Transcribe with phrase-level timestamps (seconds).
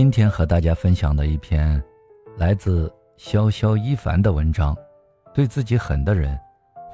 [0.00, 1.78] 今天和大家分享的一篇
[2.34, 4.74] 来自潇潇一凡的文章，
[5.34, 6.40] 对自己狠的人，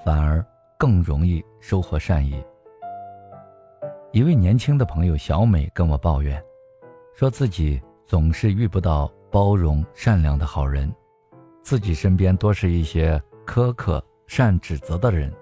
[0.04, 0.44] 反而
[0.76, 2.44] 更容易收获善意。
[4.10, 6.42] 一位年轻的朋友小美跟我抱怨，
[7.14, 10.92] 说自己总是遇不到包容善良的好人，
[11.62, 15.32] 自己身边多是一些苛刻善指责的人。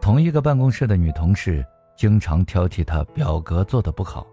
[0.00, 1.62] 同一个办公室的女同事
[1.94, 4.26] 经常挑剔她表格做得不好。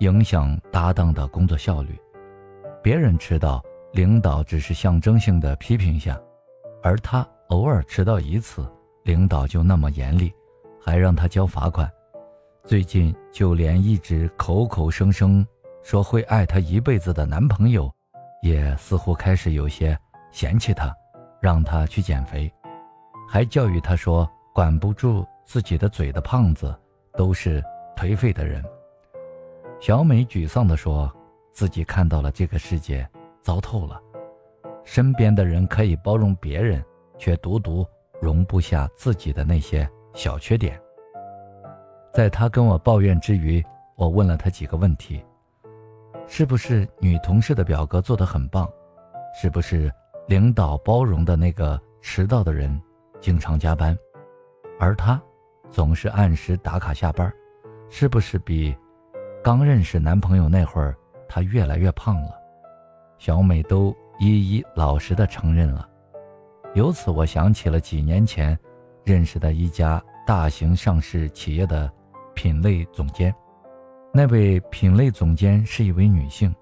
[0.00, 1.98] 影响搭档的工作效率。
[2.82, 3.62] 别人迟到，
[3.92, 6.18] 领导只是象征性的批评一下，
[6.82, 8.70] 而他偶尔迟到一次，
[9.02, 10.32] 领导就那么严厉，
[10.80, 11.90] 还让他交罚款。
[12.64, 15.44] 最近就连一直口口声声
[15.82, 17.92] 说会爱他一辈子的男朋友，
[18.42, 19.98] 也似乎开始有些
[20.30, 20.94] 嫌弃他，
[21.40, 22.52] 让他去减肥，
[23.28, 26.78] 还教育他说管不住自己的嘴的胖子
[27.16, 27.62] 都是
[27.96, 28.62] 颓废的人。
[29.80, 31.10] 小美沮丧地说
[31.52, 33.08] ：“自己看到了这个世界，
[33.40, 34.00] 糟透了。
[34.82, 36.84] 身边的人可以包容别人，
[37.16, 37.86] 却独独
[38.20, 40.80] 容不下自己的那些小缺点。”
[42.12, 45.24] 在她跟我抱怨之余，我问了她几个问题：
[46.26, 48.68] 是不是女同事的表格做得很棒？
[49.40, 49.92] 是不是
[50.26, 52.82] 领导包容的那个迟到的人
[53.20, 53.96] 经常加班，
[54.80, 55.22] 而她
[55.70, 57.32] 总是按时打卡下班？
[57.88, 58.76] 是不是比？
[59.42, 60.96] 刚认识男朋友那会儿，
[61.28, 62.30] 她越来越胖了，
[63.18, 65.88] 小美都一一老实的承认了。
[66.74, 68.58] 由此，我想起了几年前
[69.04, 71.90] 认识的一家大型上市企业的
[72.34, 73.34] 品类总监。
[74.12, 76.52] 那位品类总监是一位女性，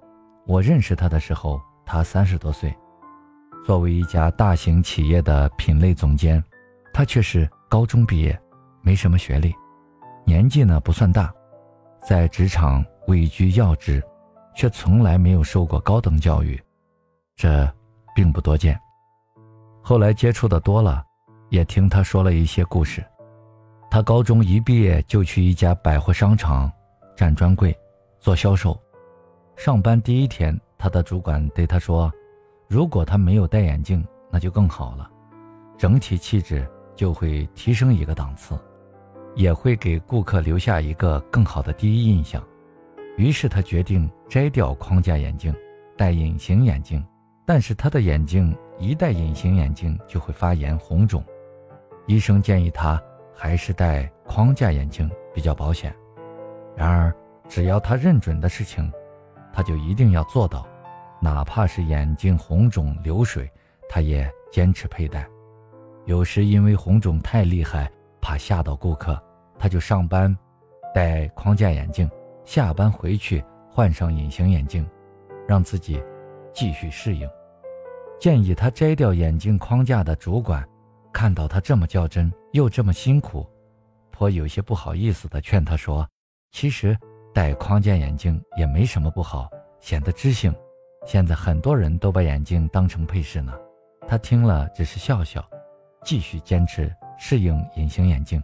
[0.47, 2.73] 我认识她的时候，她三十多岁。
[3.65, 6.43] 作为一家大型企业的品类总监，
[6.93, 8.39] 她却是高中毕业，
[8.83, 9.53] 没什么学历，
[10.25, 11.33] 年纪呢不算大。
[12.09, 14.01] 在职场位居要职，
[14.55, 16.57] 却从来没有受过高等教育，
[17.35, 17.69] 这
[18.15, 18.79] 并不多见。
[19.83, 21.05] 后来接触的多了，
[21.49, 23.05] 也听他说了一些故事。
[23.91, 26.71] 他高中一毕业就去一家百货商场
[27.17, 27.77] 站专柜
[28.21, 28.81] 做销售，
[29.57, 32.09] 上班第一天，他的主管对他说
[32.71, 35.11] ：“如果他没有戴眼镜，那就更好了，
[35.77, 36.65] 整体气质
[36.95, 38.57] 就会提升一个档次。”
[39.37, 42.43] 也会给顾客留下一个更好的第一印象，
[43.17, 45.55] 于是他决定摘掉框架眼镜，
[45.97, 47.05] 戴隐形眼镜。
[47.45, 51.25] 但是他的眼镜一戴隐形眼镜就会发炎红肿，
[52.07, 53.01] 医生建议他
[53.33, 55.95] 还是戴框架眼镜比较保险。
[56.75, 57.15] 然而，
[57.49, 58.91] 只要他认准的事情，
[59.53, 60.67] 他就一定要做到，
[61.21, 63.49] 哪怕是眼睛红肿流水，
[63.89, 65.25] 他也坚持佩戴。
[66.07, 67.89] 有时因为红肿太厉害，
[68.27, 69.17] 怕吓到顾客。
[69.57, 70.37] 他就上班，
[70.93, 72.11] 戴框架眼镜，
[72.45, 74.85] 下班回去换上隐形眼镜，
[75.47, 76.03] 让自己
[76.53, 77.31] 继续适应。
[78.19, 80.69] 建议他摘掉眼镜框架的主管，
[81.13, 83.47] 看到他这么较真又这么辛苦，
[84.11, 86.05] 颇有些不好意思的劝他说
[86.51, 86.99] ：“其实
[87.33, 89.49] 戴框架眼镜也没什么不好，
[89.81, 90.53] 显得知性。
[91.07, 93.53] 现在很多人都把眼镜当成配饰呢。”
[94.09, 95.49] 他听了只是笑笑，
[96.05, 98.43] 继续坚持适应隐形眼镜。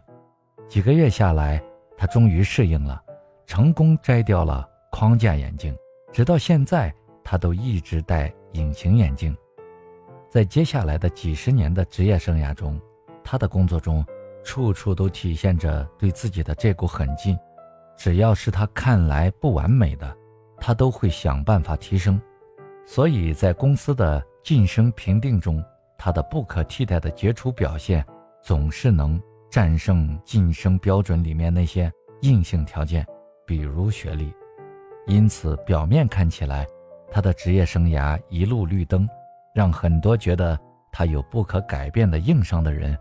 [0.68, 1.62] 几个月下来，
[1.96, 3.02] 他终于适应了，
[3.46, 5.76] 成功摘掉了框架眼镜。
[6.12, 6.92] 直到现在，
[7.24, 9.36] 他都一直戴隐形眼镜。
[10.28, 12.80] 在接下来的几十年的职业生涯中，
[13.22, 14.04] 他的工作中
[14.42, 17.38] 处处都体现着对自己的这股狠劲。
[17.96, 20.16] 只要是他看来不完美的，
[20.58, 22.20] 他都会想办法提升。
[22.86, 25.62] 所以在公司的晋升评定中，
[25.96, 28.04] 他的不可替代的杰出表现
[28.42, 29.20] 总是能。
[29.50, 31.92] 战胜晋升标准里面那些
[32.22, 33.06] 硬性条件，
[33.44, 34.32] 比如学历，
[35.06, 36.66] 因此表面看起来，
[37.10, 39.06] 他的职业生涯一路绿灯，
[39.54, 40.58] 让很多觉得
[40.90, 42.96] 他有不可改变的硬伤的人，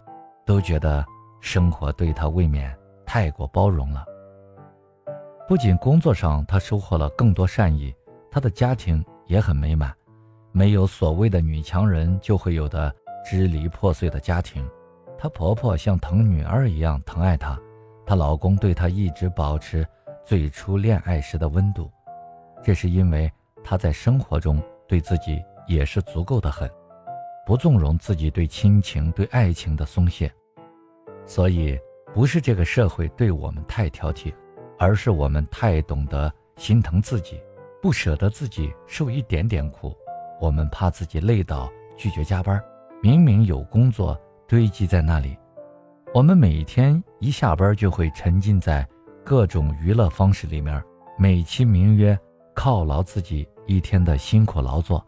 [0.46, 1.06] 都觉得
[1.40, 4.04] 生活对他未免太过包容了。
[5.48, 7.96] 不仅工作上他收获了更多善意，
[8.30, 9.90] 他的家庭也很美满，
[10.52, 14.70] 没有所谓的女强人就会有的支离破碎的家庭。
[15.22, 17.56] 她婆婆像疼女儿一样疼爱她，
[18.08, 19.88] 她老公对她一直保持
[20.26, 21.92] 最初恋爱时的温度，
[22.64, 23.32] 这是因为
[23.64, 26.68] 她在生活中对自己也是足够的狠，
[27.46, 30.34] 不纵容自己对亲情、对爱情的松懈。
[31.24, 31.80] 所以，
[32.16, 34.34] 不是这个社会对我们太挑剔，
[34.80, 37.40] 而是我们太懂得心疼自己，
[37.80, 39.96] 不舍得自己受一点点苦。
[40.40, 42.60] 我们怕自己累倒，拒绝加班，
[43.04, 44.20] 明明有工作。
[44.52, 45.38] 堆积在那里，
[46.14, 48.86] 我们每天一下班就会沉浸在
[49.24, 50.84] 各种娱乐方式里面，
[51.18, 52.20] 美其名曰
[52.54, 55.02] 犒劳自己一天的辛苦劳作。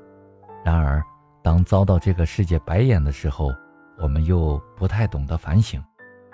[0.63, 1.03] 然而，
[1.41, 3.51] 当遭到这个世界白眼的时候，
[3.97, 5.83] 我们又不太懂得反省，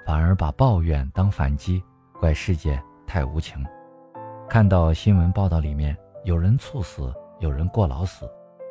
[0.05, 1.83] 反而把抱怨当反击，
[2.19, 3.65] 怪世界太无情。
[4.47, 8.29] 看到新闻报道里面有人猝死，有人过劳死，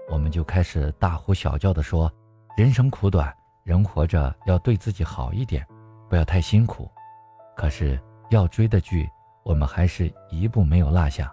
[0.08, 2.08] 我们就开始大呼小叫的说
[2.56, 3.34] ：“人生苦短，
[3.68, 5.62] 人活着要对自己好一点，
[6.08, 6.90] 不要太辛苦。”
[7.54, 8.00] 可是
[8.30, 9.06] 要追的剧，
[9.42, 11.30] 我们还是一部没有落下，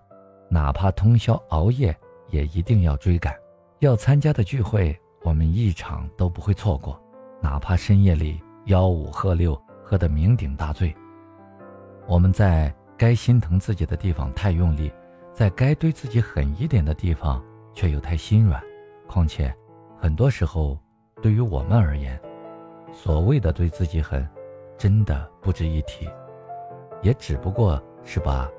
[0.50, 1.96] 哪怕通宵熬夜
[2.28, 3.34] 也一定要追赶；
[3.80, 4.94] 要参加的聚会，
[5.24, 7.02] 我们一场都不会错过，
[7.42, 10.94] 哪怕深夜里吆五喝六，喝得酩酊大醉。
[12.06, 12.76] 我们在。
[12.98, 14.90] 该心疼自己的地方太用力，
[15.34, 17.44] 在该对自己狠一点的地方
[17.74, 18.64] 却又太心软。
[19.06, 19.54] 况且，
[20.00, 20.80] 很多时候，
[21.22, 22.20] 对于我们而言，
[22.94, 24.28] 所谓的对自己狠，
[24.78, 26.10] 真的不值一提，
[27.02, 28.50] 也只不过是把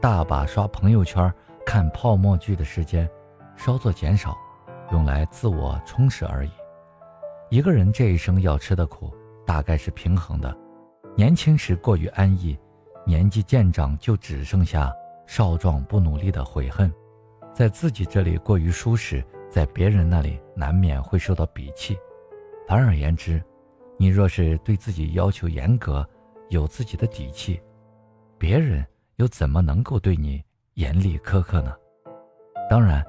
[0.00, 1.32] 大把刷朋友圈、
[1.64, 3.08] 看泡沫剧的时间
[3.56, 4.36] 稍作减少，
[4.92, 6.50] 用来自我充实而已。
[7.48, 9.12] 一个人这一生要吃的苦，
[9.46, 10.56] 大概是平衡的。
[11.16, 12.58] 年轻时过于安逸。
[13.06, 14.92] 年纪渐长，就只剩下
[15.26, 16.92] 少壮不努力的悔恨，
[17.52, 21.98] 在自己这里过于舒适，在别人那里难免会受到鄙弃。
[22.66, 23.42] 反而言之，
[23.98, 26.08] 你若是对自己要求严格，
[26.48, 27.60] 有自己的底气，
[28.38, 28.86] 别人
[29.16, 30.42] 又怎么能够对你
[30.74, 31.76] 严厉苛刻呢？
[32.70, 33.04] 当然，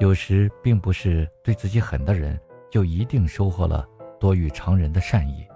[0.00, 2.38] 有时并不是对自己狠的人
[2.70, 3.86] 就一定收获了
[4.18, 5.46] 多于常人的善意，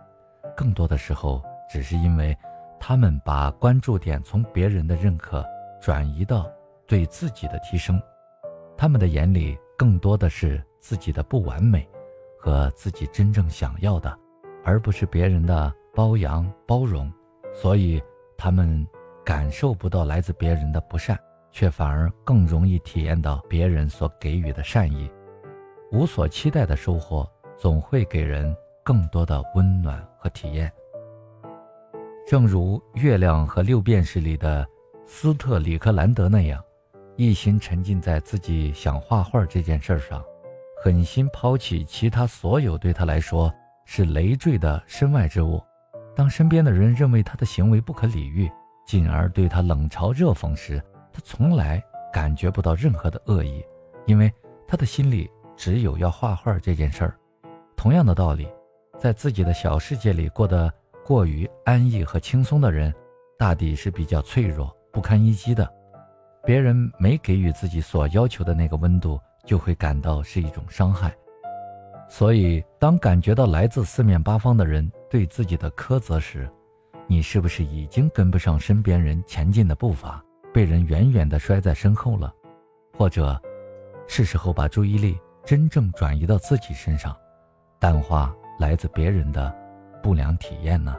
[0.56, 2.34] 更多的时候只是因为。
[2.81, 5.44] 他们把关注点从别人的认可
[5.81, 6.49] 转移到
[6.87, 8.00] 对自己的提升，
[8.76, 11.88] 他们的眼里更多的是自己的不完美
[12.36, 14.19] 和自己真正想要的，
[14.64, 17.10] 而不是别人的包养包容，
[17.54, 18.02] 所以
[18.36, 18.84] 他们
[19.25, 21.16] 感受不到来自别人的不善，
[21.52, 25.08] 却反而更容易体验到别人所给予的善意。
[25.92, 27.24] 无所期待的收获
[27.56, 28.54] 总会给人
[28.84, 30.72] 更多的温暖和体验。
[32.26, 34.66] 正如《月亮和六便士》里的
[35.06, 36.62] 斯特里克兰德那样，
[37.20, 40.25] 一心沉浸在自己想画画这件事上，
[40.81, 43.53] 狠心抛弃其他所有对他来说
[43.85, 45.61] 是累赘的身外之物。
[46.15, 48.49] 当身边的人认为他的行为不可理喻，
[48.87, 50.81] 进而对他冷嘲热讽时，
[51.12, 51.82] 他从来
[52.12, 53.65] 感觉不到任何的恶意，
[54.06, 54.32] 因为
[54.69, 57.19] 他的心里只有要画画这件事儿。
[57.76, 58.47] 同样的道理，
[58.97, 60.73] 在自己的小世界里过得。
[61.05, 62.94] 过于安逸和轻松的人，
[63.38, 65.67] 大抵是比较脆弱、不堪一击的。
[66.48, 71.14] 别人没给予自己所要求的那个温度，就会感到是一种伤害。
[72.08, 76.48] 所以，当感觉到来自四面八方的人对自己的苛责时，
[77.06, 82.32] 你是不是已经跟不上身边人前进的步伐，被人远远地摔在身后了？
[82.96, 83.38] 或者，
[84.06, 87.14] 是时候把注意力真正转移到自己身上，
[87.78, 89.54] 淡化来自别人的。
[90.02, 90.96] 不良体验呢？